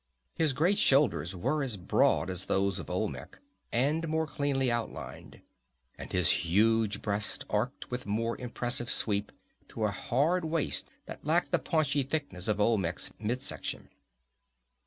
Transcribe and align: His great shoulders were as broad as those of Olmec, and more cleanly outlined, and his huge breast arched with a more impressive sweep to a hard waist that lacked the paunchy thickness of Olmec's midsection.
His 0.33 0.53
great 0.53 0.79
shoulders 0.79 1.35
were 1.35 1.61
as 1.61 1.77
broad 1.77 2.31
as 2.31 2.45
those 2.47 2.79
of 2.79 2.89
Olmec, 2.89 3.37
and 3.71 4.07
more 4.07 4.25
cleanly 4.25 4.71
outlined, 4.71 5.41
and 5.95 6.11
his 6.11 6.41
huge 6.43 7.03
breast 7.03 7.45
arched 7.51 7.91
with 7.91 8.05
a 8.05 8.09
more 8.09 8.35
impressive 8.41 8.89
sweep 8.89 9.31
to 9.67 9.83
a 9.85 9.91
hard 9.91 10.43
waist 10.43 10.87
that 11.05 11.23
lacked 11.23 11.51
the 11.51 11.59
paunchy 11.59 12.01
thickness 12.01 12.47
of 12.47 12.59
Olmec's 12.59 13.11
midsection. 13.19 13.89